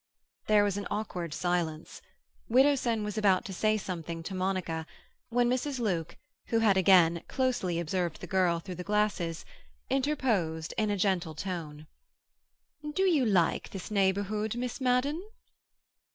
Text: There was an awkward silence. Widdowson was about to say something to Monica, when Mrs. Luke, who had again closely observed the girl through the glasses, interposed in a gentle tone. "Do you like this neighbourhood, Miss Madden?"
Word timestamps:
There 0.47 0.63
was 0.63 0.77
an 0.77 0.87
awkward 0.89 1.31
silence. 1.31 2.01
Widdowson 2.49 3.03
was 3.03 3.19
about 3.19 3.45
to 3.45 3.53
say 3.53 3.77
something 3.77 4.23
to 4.23 4.33
Monica, 4.33 4.87
when 5.29 5.47
Mrs. 5.47 5.77
Luke, 5.77 6.17
who 6.47 6.57
had 6.57 6.75
again 6.75 7.21
closely 7.27 7.79
observed 7.79 8.19
the 8.19 8.25
girl 8.25 8.59
through 8.59 8.73
the 8.81 8.83
glasses, 8.83 9.45
interposed 9.91 10.73
in 10.75 10.89
a 10.89 10.97
gentle 10.97 11.35
tone. 11.35 11.85
"Do 12.95 13.03
you 13.03 13.27
like 13.27 13.69
this 13.69 13.91
neighbourhood, 13.91 14.55
Miss 14.57 14.81
Madden?" 14.81 15.21